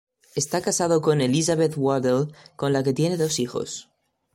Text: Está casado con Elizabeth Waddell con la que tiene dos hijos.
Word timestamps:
Está 0.41 0.61
casado 0.61 0.99
con 0.99 1.21
Elizabeth 1.21 1.75
Waddell 1.77 2.33
con 2.55 2.73
la 2.73 2.81
que 2.81 2.91
tiene 2.91 3.17
dos 3.17 3.37
hijos. 3.37 3.87